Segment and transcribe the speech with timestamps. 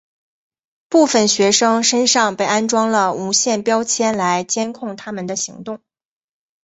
[0.89, 5.79] 部分学生身上被安装了无线标签来监控他们的行动。